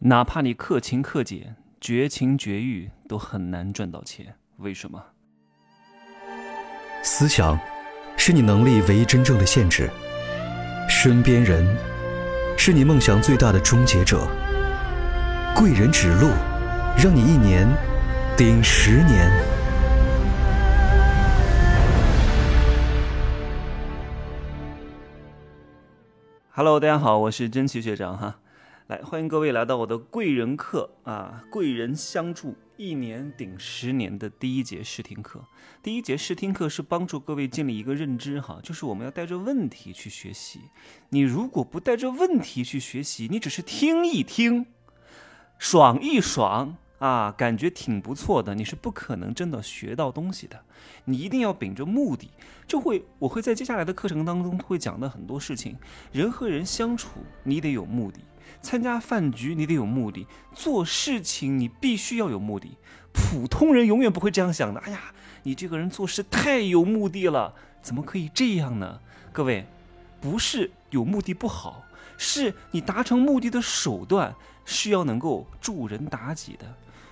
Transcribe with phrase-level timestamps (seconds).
[0.00, 4.36] 哪怕你克勤克俭、绝情绝欲，都很难赚到钱。
[4.58, 5.02] 为什么？
[7.02, 7.58] 思想
[8.14, 9.88] 是你能力唯一真正的限制，
[10.86, 11.66] 身边人
[12.58, 14.28] 是你梦想最大的终结者。
[15.56, 16.28] 贵人指路，
[17.02, 17.66] 让你一年
[18.36, 19.30] 顶十年。
[26.50, 28.40] Hello，大家好，我是真奇学长哈。
[28.88, 31.42] 来，欢迎各位来到我的贵人课啊！
[31.50, 35.44] 贵人相助，一年顶十年的第一节试听课。
[35.82, 40.60] 第一节试听课是帮助各位建立一个认知哈，就是我们要带着问题去学习。
[41.08, 44.66] 你如果不带着问题去学习，你只是听一听，
[45.58, 46.76] 爽一爽。
[46.98, 50.58] 啊，感觉挺不错的，你是不可能真的学到东西的。
[51.04, 52.30] 你一定要秉着目的，
[52.66, 55.76] 就会我会在接下来的课程当中会讲的很多事情。
[56.10, 58.20] 人和人相处，你得有目的；
[58.60, 62.76] 参加饭局，你得有目的；做事情，你必须要有目的。
[63.12, 64.80] 普通人永远不会这样想的。
[64.80, 69.00] 哎呀，你这个人做事太有目的了，怎么可以这样呢？
[69.32, 69.66] 各位，
[70.20, 71.84] 不是有目的不好，
[72.18, 76.66] 是你达成目的的手段是要能够助人达己的。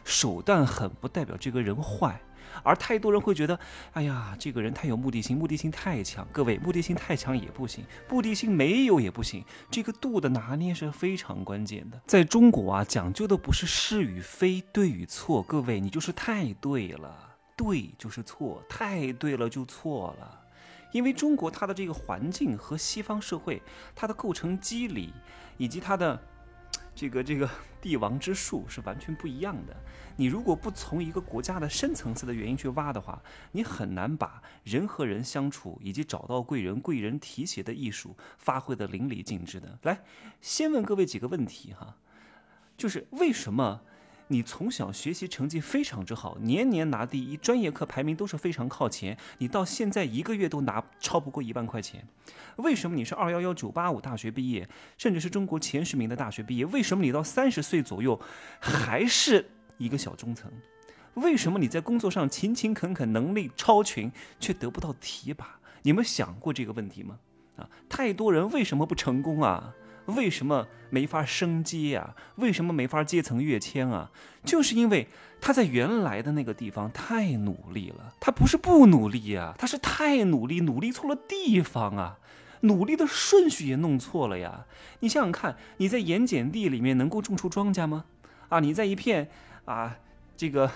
[0.04, 2.20] 手段狠不代表这个人坏，
[2.62, 3.58] 而太多人会觉得，
[3.92, 6.27] 哎呀，这个人太有目的性，目的性太强。
[6.33, 12.00] 各位，目的性太强也不行，目的性没有也不行，这个度的拿捏是非常关键的。
[12.06, 20.41] 在中国啊，讲究的不是是与非、对与错，各位，你就是太对了，对就是错，太对了就错了。
[20.92, 23.60] 因为中国它的这个环境和西方社会
[23.97, 25.12] 它的构成机理
[25.56, 26.20] 以及它的。
[26.95, 27.48] 这个这个
[27.81, 29.77] 帝王之术是完全不一样的。
[30.17, 33.20] 你如果不从一个国家的深层次的原因去挖的话，
[33.53, 39.78] 你很难把人和人相处以及找到贵人、贵人提携的艺术发挥的淋漓尽致的。
[39.83, 40.03] 来，
[40.41, 41.97] 先问各位几个问题哈，
[42.77, 43.83] 就是为什么？
[44.28, 49.16] 你从小学习成绩非常之好，年年拿第一，专业课排名都是非常靠前。
[49.39, 52.06] 你到现在一个月都拿超不过一万块钱，
[52.56, 54.66] 为什么你是二幺幺九八五大学毕业，
[54.97, 56.65] 甚至是中国前十名的大学毕业？
[56.66, 58.19] 为什么你到三十岁左右
[58.59, 59.44] 还是
[59.76, 60.50] 一个小中层？
[61.15, 64.10] 为什么你在工作上勤勤恳恳，能力超群，
[64.41, 65.60] 却得不到提拔？
[65.82, 67.19] 你们想过这个问题吗？
[67.56, 69.72] 啊，太多人为什么不成功啊？
[70.06, 72.15] 为什么没法升阶啊？
[72.37, 74.10] 为什么没法阶层跃迁啊？
[74.44, 75.09] 就是因为
[75.41, 78.12] 他在原来的那个地方太努力了。
[78.20, 82.19] 他不是不努力呀，他是太努力，努力错了地方啊，
[82.60, 84.66] 努力的顺序也弄错了呀。
[85.00, 88.04] 你想想看，你在盐碱地里面能够种出庄稼吗？
[88.50, 89.28] 啊，你在一片
[89.65, 89.97] 啊
[90.36, 90.71] 这个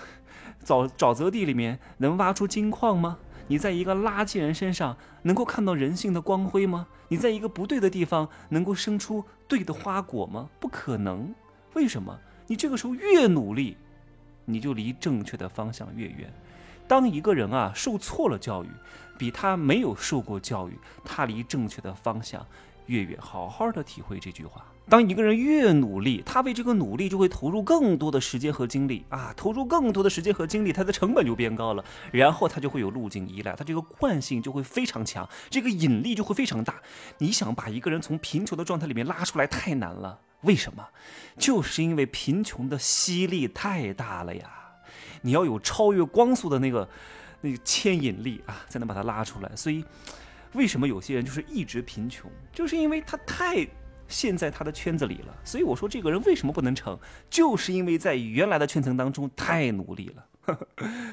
[0.65, 3.19] 沼沼泽地里面能挖出金矿吗？
[3.49, 6.85] 你在一个垃圾人身上能够看到人性的光辉吗？
[7.07, 10.47] 你在一个不对的地方能够生出对的花果吗？
[10.59, 11.33] 不可能。
[11.73, 12.15] 为什么？
[12.45, 13.75] 你这个时候越努力，
[14.45, 16.31] 你就离正确的方向越远。
[16.87, 18.69] 当一个人啊受错了教育，
[19.17, 22.45] 比他没有受过教育，他离正确的方向
[22.85, 23.19] 越远。
[23.19, 24.63] 好好的体会这句话。
[24.89, 36.81] 当一个人越努力，他为这个努力就会投入更多的时间和精力啊，投入更多的时间和精力，他的成本就变高了，然后他就会有路径依赖，他这个惯性就会非常强，这个引力就会非常大。
[37.19, 40.83] 你想把一个人从贫穷的状态里面拉出来太难了，为什么？
[41.37, 44.49] 就是因为贫穷的吸力太大了呀！
[45.21, 46.89] 你要有超越光速的那个
[47.41, 49.55] 那个牵引力啊，才能把它拉出来。
[49.55, 49.85] 所以，
[50.53, 53.67] 为什么有些人就是一直贫穷，就是因为他太。
[54.09, 56.99] 陷在他的圈子里了，所以我说这个人为什么不能成，
[57.29, 60.25] 就是因为在原来的圈层当中太努力了。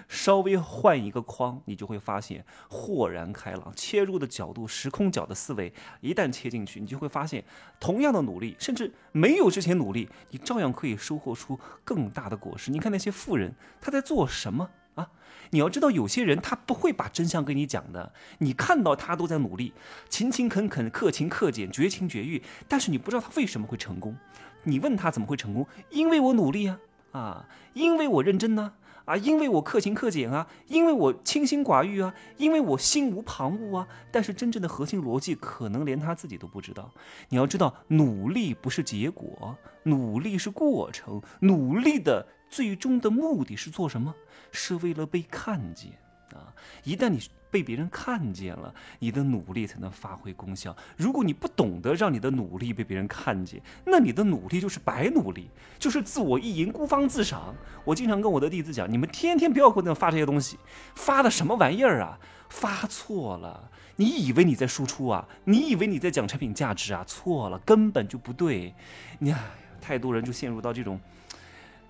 [0.08, 3.70] 稍微换一个框，你就会发现豁然开朗。
[3.76, 5.70] 切入的角度，时空角的思维，
[6.00, 7.44] 一旦切进去，你就会发现，
[7.78, 12.70] 同样的努力，甚至没有之前努力，你照样可以收获出更大的果实。
[12.70, 14.70] 你看那些富人，他在做什么？
[14.96, 15.08] 啊，
[15.50, 18.12] 你要知道，有些人他不会把真相跟你讲的。
[18.38, 19.72] 你看到他都在努力，
[20.10, 24.16] 勤勤恳恳、克勤克俭、绝情绝欲，但是你不知道他为什么会成功。
[24.64, 25.64] 你问他怎么会成功？
[25.90, 26.80] 因为我努力啊，
[27.12, 28.72] 啊，因为我认真呢，
[29.06, 33.88] 啊因为我克勤克俭啊，因为我清心寡欲啊，因为我心无旁骛啊。
[34.12, 36.92] 但是真正的核心逻辑，可能连他自己都不知道。
[37.30, 42.26] 你要知道，努力不是结果，努力是过程，努力的。
[42.48, 44.14] 最终的目的是做什么？
[44.52, 45.90] 是为了被看见
[46.36, 46.52] 啊！
[46.84, 50.76] 一旦你被别人看见了，你的努力才能发挥功效。
[50.96, 55.48] 如果你不懂得让你的努力被别人看见，那你的努力就是白努力，
[55.78, 57.54] 就是自我意淫、孤芳自赏。
[57.84, 60.58] 我经常跟我的弟子讲：你们天天不要给我发这些东西，
[60.94, 62.18] 发的什么玩意儿啊？
[62.48, 63.70] 发错了！
[63.96, 65.26] 你以为你在输出啊？
[65.44, 67.02] 你以为你在讲产品价值啊？
[67.06, 68.74] 错了，根本就不对。
[69.18, 69.34] 你。
[69.78, 70.98] 太多人就陷入到这种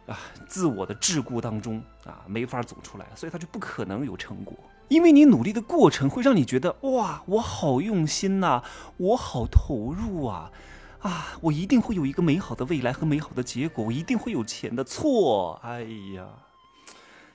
[0.06, 4.56] 啊自我的桎梏当中啊，没法走出来，所以他就不可能有成果。
[4.88, 8.62] 因为你努力的过程会让你觉得哇，我好用心呐，
[8.99, 10.53] 我好投入啊，
[11.00, 14.85] 啊，我一定会有一个美好的未来和美好的结果，我一定会有钱的。
[14.85, 15.82] 错，哎
[16.14, 16.29] 呀，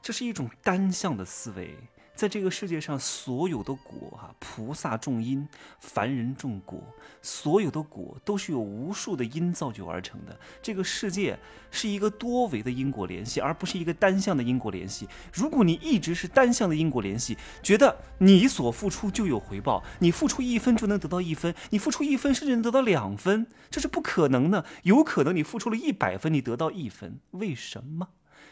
[0.02, 1.78] 这是一种单向的思维。
[2.14, 5.48] 在这个世界上，所有的果哈，菩萨种因，
[5.80, 6.80] 凡人种果，
[7.22, 10.40] 所有的果都是由无数的因造就而成的。
[10.62, 11.40] 这个世界
[11.72, 15.08] 是一个多维的因果联系，而不是一个单向的因果联系。
[15.34, 24.64] 如果你一直是单向的因果联系，觉得你所付出就有回报，你付出一分就能得到一分，你付出一分甚至能得到两分，这是不可能的。
[24.84, 28.10] 有可能你付出了一百分，你得到一分，为什么？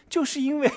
[0.09, 0.71] 就是因为。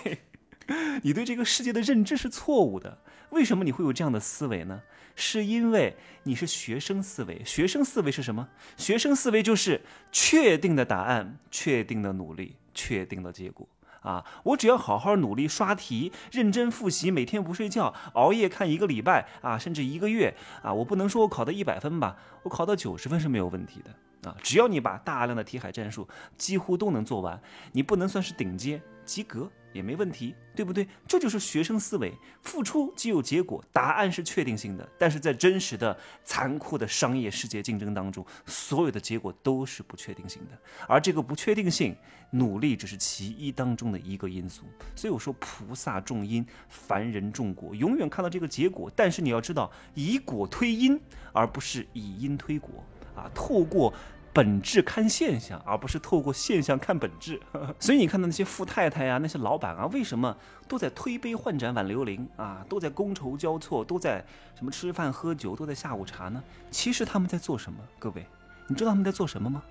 [1.02, 2.98] 你对这个世界的认知是错误的，
[3.30, 4.82] 为什么你会有这样的思维呢？
[5.14, 7.42] 是因为你是学生思维。
[7.44, 8.48] 学生思维是什么？
[8.76, 13.68] 学生思维就是确定的答案、确定的努力、确定的结果
[14.00, 14.24] 啊！
[14.42, 24.34] 我只要好好努力刷题、认真复习，每天不睡觉、熬夜看一个礼拜啊，甚至一个月啊，我不能说我考到一百分吧，我考到九十分是没有问题的啊！
[24.42, 26.08] 只要你把大量的题海战术
[26.38, 27.38] 几乎都能做完，
[27.72, 29.50] 你不能算是顶尖，及格。
[29.72, 30.86] 也没问题，对不对？
[31.06, 34.88] 这就是学生思维，付出即有结果，答案是确定性的。
[34.98, 40.58] 但是在真实的、残酷的商业世界竞争当中，所有的结果都是不确定性的。
[40.86, 41.96] 而这个不确定性，
[42.30, 44.64] 努力只是其一当中的一个因素。
[44.94, 48.90] 所以我说，菩萨种因，凡人种果，永远看到这个结果。
[48.94, 51.00] 但是你要知道，以果推因，
[51.32, 52.70] 而不是以因推果
[53.16, 53.30] 啊！
[53.34, 53.92] 透过。
[54.32, 57.38] 本质看现象，而不是透过现象看本质。
[57.78, 60.34] 所以你看到那些富太太呀，那些老板啊，为什么
[60.66, 62.64] 都在推杯换盏挽留龄啊？
[62.68, 64.24] 都在觥筹交错，都在
[64.56, 66.42] 什么吃饭喝酒，都在下午茶呢？
[66.70, 67.78] 其实他们在做什么？
[67.98, 68.26] 各位，
[68.68, 69.62] 你知道他们在做什么吗？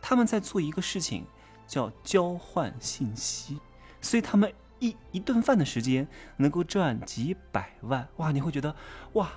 [0.00, 1.26] 他们在做一个事情，
[1.66, 3.58] 叫交换信息。
[4.00, 6.08] 所以他们一一顿饭的时间
[6.38, 8.32] 能够赚几百万，哇！
[8.32, 8.74] 你会觉得
[9.12, 9.30] 哇，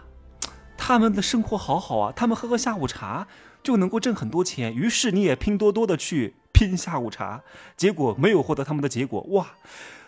[0.77, 3.27] 他们的生活好好啊，他们喝喝下午茶。
[3.69, 7.43] 就能够挣很多钱，于是你也拼多多的去拼下午茶，
[7.77, 9.21] 结果没有获得他们的结果。
[9.29, 9.45] 哇，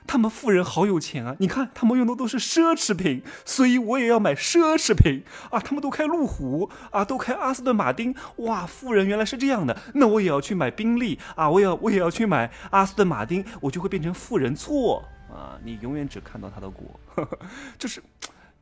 [0.07, 1.35] 他们富人好有钱啊！
[1.37, 5.59] 你看他们用的都是奢侈品，所以我也要买奢侈品啊！
[5.59, 8.15] 他们都开路虎啊，都开阿斯顿马丁。
[8.37, 11.47] 哇，富人原来是这样的，那我也要去买宾利啊！
[11.47, 14.55] 我要我也要去买阿斯顿马丁，我就会变成富人。
[14.55, 16.99] 错啊，你永远只看到他的果，
[17.77, 18.01] 就是。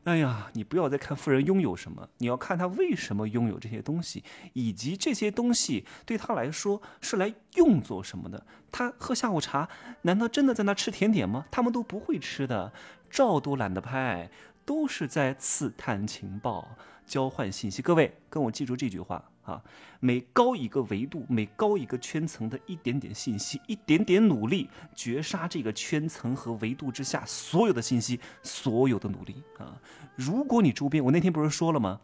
[0.04, 4.24] 哎呀，你不要再看富人拥有什么，你要看他为什么拥有这些东西，
[4.54, 8.46] 以及这些东西对他来说是来用作什么的。
[8.72, 9.68] 他喝下午茶，
[10.02, 11.44] 难道真的在那吃甜点吗？
[11.50, 12.72] 他们都不会吃的，
[13.10, 14.30] 照都懒得拍，
[14.64, 16.76] 都是在刺探情报、
[17.10, 17.82] 交换信息。
[17.82, 19.22] 各位，跟我记住这句话。
[19.42, 19.60] 啊，
[19.98, 29.74] 每高一个维度，每高一个圈层的一点点信息，一点点努力，绝杀这个圈层和维度之下所有的信息，所有的努力啊！
[30.14, 32.00] 如果你周边，我那天不是说了吗？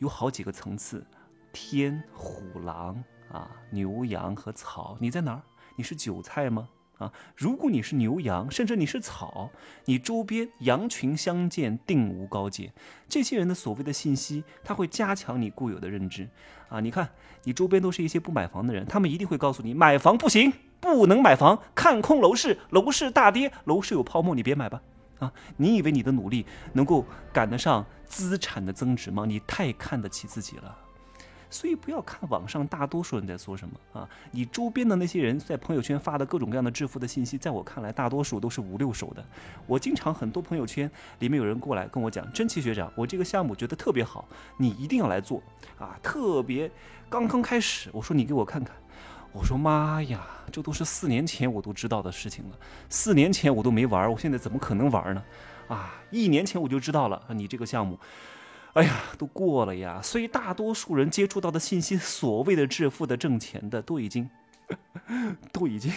[0.00, 1.06] 有好几个层次，
[1.54, 5.42] 天、虎、狼啊，牛、羊和草，你在哪儿？
[5.76, 6.68] 你是韭菜吗？
[6.98, 9.50] 啊，如果你是牛羊，甚至你是草，
[9.86, 12.72] 你周边羊群相见，定无高见。
[13.08, 16.28] 这些人的所谓的信息，他会加强你固有的认知。
[16.68, 17.08] 啊，你看，
[17.42, 24.80] 你周边都是一些不买房的人，他们一定会告诉你，买房不行，不能买房，看空楼市，楼市大跌，楼市有泡沫，你别买吧。
[25.18, 29.24] 啊，你以为你的努力能够赶得上资产的增值吗？
[29.26, 30.78] 你太看得起自己了。
[31.52, 39.22] 所以不要看网上大多数人在说什么啊，你周边的那些人在朋友圈发的各种各样的致富的信息，在我看来大多数都是五六手的。
[39.66, 45.42] 我经常很多朋友圈里面有人过来跟我讲，真奇学长，我这个项目觉得特别好，你一定要来做
[45.78, 46.70] 啊，特别
[47.10, 48.74] 刚刚开始，我说你给我看看，
[49.30, 52.56] 我说妈呀，这都是四年前我都知道的事情了，
[52.88, 55.22] 四年前我都没玩，我现在怎么可能玩呢？
[55.68, 57.98] 啊，一年前我就知道了，你这个项目。
[58.74, 64.28] 哎呀，都过了呀，所以大多数人接触到的信息，所谓的致富的、挣钱的，都已经，
[65.52, 65.92] 都已经。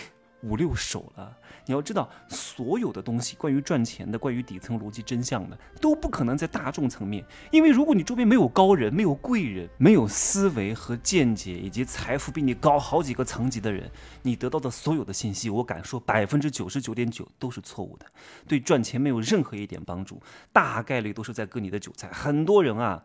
[0.45, 1.35] 五六手了，
[1.65, 7.25] 你要知道，所有的东西，关于赚钱的，关于底层逻辑真相的，都不可能在大众层面。
[7.51, 13.89] 因为如果你周边没有高人，没有贵人，没有思维和见解以及财富比你高好几个层级的人，
[14.21, 18.05] 你得到的所有的信息，我敢说百分之九十九点九都是错误的，
[18.47, 20.21] 对赚钱没有任何一点帮助，
[20.53, 22.07] 大概率都是在割你的韭菜。
[22.11, 23.03] 很多人啊。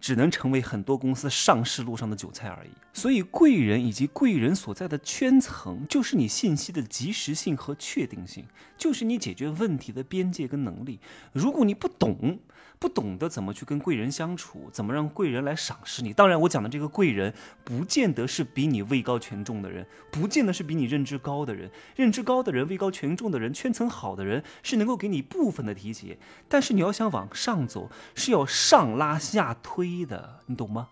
[0.00, 2.70] 只能成为很多公司上市路上的韭菜而已。
[2.92, 8.44] 所以，贵人以及贵人所在的圈层，就是你信息的及时性和确定性，
[8.76, 10.98] 就是你解决问题的边界跟能力。
[11.32, 12.38] 如果你不懂，
[12.78, 16.12] 不懂得怎么去跟贵人相处，怎么让贵人来赏识你。
[16.12, 21.70] 当然，我讲的这个贵人，不见得是比你位高权重的人，不见得是比你认知高的人。
[21.96, 26.18] 认知高的人、位高权重的人、圈层好的人，是能够给你部分的提携。
[26.48, 30.88] 但是你要想往上走，是要上拉下推的，你懂吗？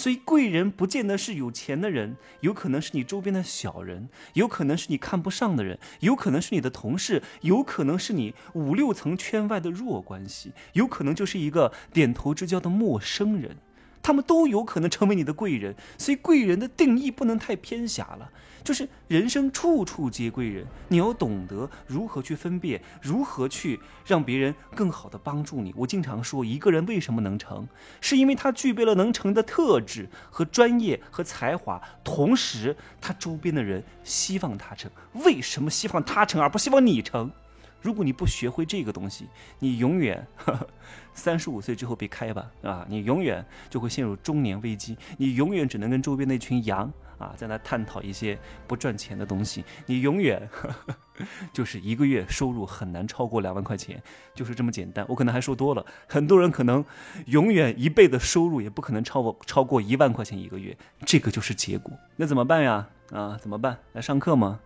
[0.00, 13.58] 所以贵人不见得是有钱的人，有可能是你周边的小人，有可能是你看不上的人，有可能是你的同事，有可能是你五六层圈外的弱关系，有可能就是一个点头之交的陌生人。
[14.02, 18.30] 他们都有可能成为你的贵人，所以贵人的定义不能太偏狭了。
[18.62, 25.72] 就是人生处处皆贵人，你要懂得如何去分辨，如何去让别人更好的帮助你。
[25.74, 27.66] 我经常说，一个人为什么能成，
[28.02, 34.90] 是因为他具备了能成的特质和专业和才华，同时他周边的人希望他成。
[35.24, 37.32] 为什么希望他成，而不希望你成？
[37.80, 39.26] 如果你不学会这个东西，
[39.58, 40.26] 你永远
[41.14, 42.86] 三十五岁之后被开吧啊！
[42.88, 50.48] 你永远就会陷入中年危机，你永远只能跟周边那群羊啊在那探讨一些不赚钱的东西，你永远
[51.52, 54.02] 就是一个月收入很难超过两万块钱，
[54.34, 55.04] 就是这么简单。
[55.08, 56.84] 我可能还说多了，很多人可能
[57.26, 61.92] 永远一辈子收入也不可能超过超过一万块钱一个月，这个就是结果。
[62.16, 62.88] 那怎么办呀？
[63.10, 63.78] 啊，怎么办？
[63.92, 64.60] 来上课吗？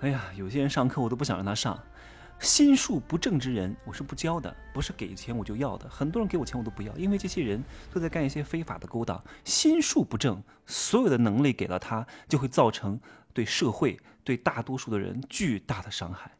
[0.00, 1.78] 哎呀，有些人上课我都不想让他上。
[2.40, 5.86] 心术不正之人，我是不教的，不是给钱我就要的。
[5.90, 9.22] 很多人给我钱我都不要，因为这些人都在干一些非法的勾当。
[9.44, 12.98] 心术不正，所有的能力给了他，就会造成
[13.34, 16.30] 对社会、对大多数的人巨大的伤害。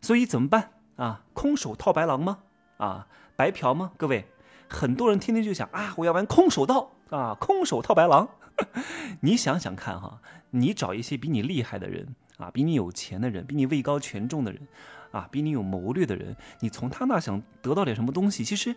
[0.00, 1.22] 所以怎么办啊？
[1.34, 2.38] 空手套白狼吗？
[2.78, 3.92] 啊，白嫖吗？
[3.98, 4.26] 各位，
[4.66, 8.26] 很多人天天就想啊，我要玩空手道啊，空手套白狼。
[9.20, 10.22] 你想想看哈，
[10.52, 14.66] 你找一些比你厉害的人啊，比你有钱的人，比你位高权重的人。
[15.14, 18.44] 啊，比你有谋略的人，你从他那想得到点什么东西？
[18.44, 18.74] 其实，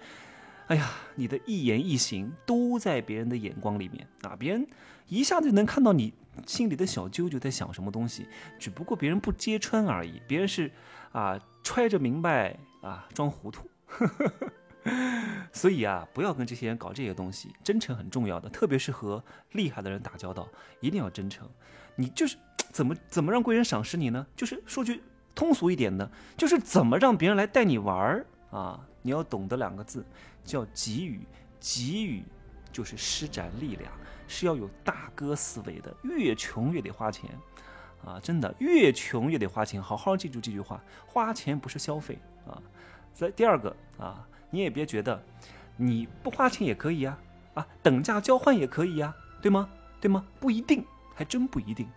[0.67, 4.67] 哎呀，你的一言一行都在别人的眼光里面啊，别人
[5.07, 6.13] 一下子就能看到你
[6.45, 8.27] 心里的小九九在想什么东西，
[8.59, 10.71] 只不过别人不揭穿而已，别人是
[11.11, 13.67] 啊揣着明白啊装糊涂。
[15.51, 20.47] 所以啊，不要跟这些人搞这些东西，真诚很重要的，特别是和厉害的人打交道，
[20.81, 21.49] 一定要真诚。
[21.95, 22.37] 你就是
[22.71, 24.27] 怎么怎么让贵人赏识你呢？
[24.35, 25.01] 就是说句。
[25.37, 28.83] 通俗一点的，就是怎么让别人来带你玩儿啊？
[29.03, 30.03] 你要懂得两个字，
[30.43, 31.21] 叫给予。
[31.59, 32.23] 给予
[32.71, 33.91] 就是施展力量，
[34.27, 35.95] 是要有大哥思维的。
[36.03, 37.29] 越穷越得花钱
[38.05, 38.19] 啊！
[38.21, 39.81] 真的，越穷越得花钱。
[39.81, 42.61] 好好记住这句话：花钱不是消费啊。
[43.11, 45.21] 再第二个啊，你也别觉得
[45.75, 47.17] 你不花钱也可以呀，
[47.55, 49.67] 啊，等价交换也可以呀，对吗？
[49.99, 50.23] 对吗？
[50.39, 51.87] 不一定，还真不一定。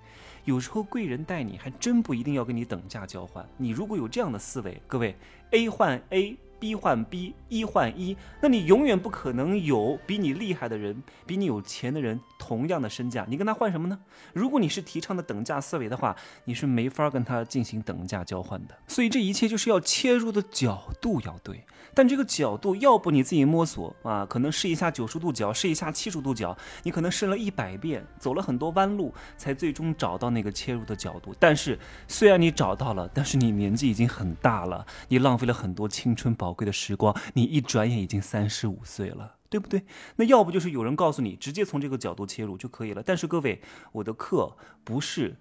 [0.44, 3.47] 有时候贵人带你还真不一定要跟你等价交换。
[3.56, 5.16] 你如果有这样的思维，各位
[5.50, 6.37] ，A 换 A。
[6.60, 13.98] B 换 B，一换一，那你永远不可能有比你厉害的人，比你有钱的人同样的身价，你跟他换什么呢？
[14.34, 16.14] 如果你是提倡的等价思维的话，
[16.44, 18.76] 你是没法跟他进行等价交换的。
[18.86, 21.64] 所以这一切就是要切入的角度要对，
[21.94, 31.34] 但这个角度要不你自己摸索啊，可能试一下九十度角，试一下七十度角，你可能试了一百遍，走了很多弯路，才最终找到那个切入的角度。
[31.38, 36.50] 但是虽然你找到了，但是你年纪已经很大了，你浪费了很多青春宝。
[36.50, 39.85] 宝贵的时光，你一转眼已经三十五岁了，对不对？
[40.16, 43.00] 那要不就是有人告诉你，直接从这个角度切入就可以了。
[43.00, 44.52] 但是各位，我的课
[44.83, 45.37] 不是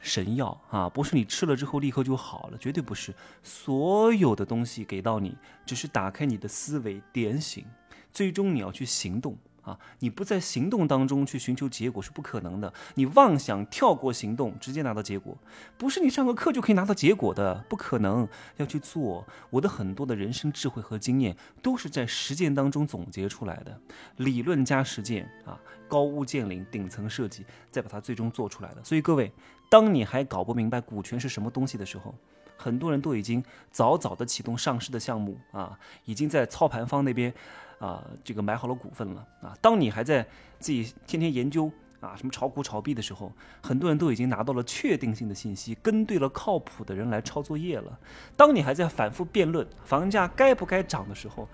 [0.00, 3.14] 神药啊，不是你吃了之后立刻就好了，绝对不是。
[3.42, 5.36] 所有的东西给到你，
[5.66, 7.62] 只是打开你的思维，点醒，
[8.10, 9.36] 最终你要去行动。
[9.66, 12.72] 啊，你不在行动当中去寻求结果是不可能的。
[12.94, 15.36] 你妄想跳过行动，直接拿到结果，
[15.76, 18.26] 不是你上个课就可以拿到结果的，不可能。
[18.58, 23.80] 要去做，我的很多的人生智慧和经验都是在实践当中总结出来的，
[24.18, 28.84] 理论加实践啊，高屋建瓴，顶层设计，再把它最终做出来的。
[28.84, 29.32] 所以各位，
[29.68, 32.14] 当你还搞不明白股权是什么东西的时候，
[32.56, 37.32] 很多人都已经早早的启动上市的项目啊，已经在操盘方那边。
[37.78, 39.54] 啊，这个买好了股份了啊！
[39.60, 40.26] 当你还在
[40.58, 41.70] 自己天天研究
[42.00, 43.30] 啊什么炒股炒币的时候，
[43.62, 48.00] 很多人都已经拿到了确定性的信息，跟对了靠谱的人来抄作业了。
[48.34, 51.46] 当你还在反复辩论房价该不该涨的时候，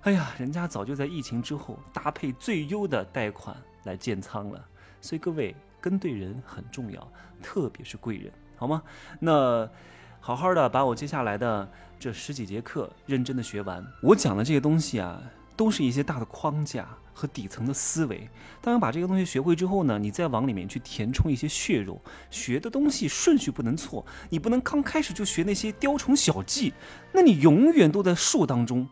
[0.00, 4.64] 哎呀，人家早就在疫情之后搭配最优的贷款来建仓了。
[5.02, 7.06] 所以各位跟对人很重要，
[7.42, 8.82] 特别是贵人，好吗？
[9.20, 9.68] 那
[10.20, 13.84] 好好的把我接下来的这十几节课认真的学完。
[14.02, 15.20] 我讲的这些东西啊。
[15.58, 18.30] 都是一些大的框架和底层的思维。
[18.62, 22.00] 当然，把这个东西学会之后呢，你再往里面去填充一些血肉。
[22.30, 26.72] 学的东西顺序不能错，你不能刚开始就学那些雕虫小技，
[27.12, 28.88] 那你永远都在术当中，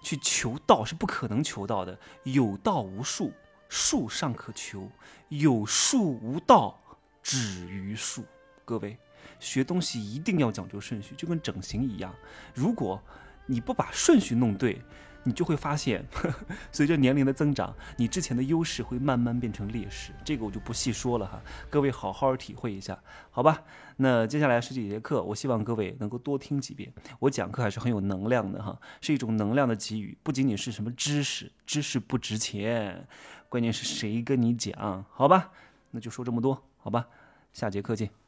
[0.00, 1.98] 去求道是不可能求到的。
[2.22, 3.30] 有道无术，
[3.68, 4.88] 术尚可求；
[5.28, 6.80] 有术无道，
[7.22, 8.24] 止于术。
[8.64, 8.98] 各位，
[9.38, 12.14] 学东西一定要讲究顺序，就跟整形一样。
[12.54, 13.02] 如果
[13.46, 14.80] 你不把顺序弄对，
[15.24, 16.04] 你就会发现，
[16.72, 20.12] 随着年龄的增长，你之前的优势会慢慢变成劣势。
[20.24, 22.98] 这个我就不细说了哈，各位好好体会一下，
[23.30, 23.62] 好吧？
[23.96, 26.92] 那接下来十几节课，我希望各位能够多听几遍。
[27.18, 33.06] 我讲课还是很有能量的哈，是一种能量的给予，不仅仅是什么知识，知识不值钱，
[33.48, 35.50] 关键是谁跟你讲，好吧？
[35.90, 37.06] 那就说这么多，好吧？
[37.52, 38.27] 下节课见。